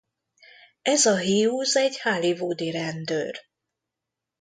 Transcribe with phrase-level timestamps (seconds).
[0.81, 3.39] Ez a hiúz egy hollywoodi rendőr.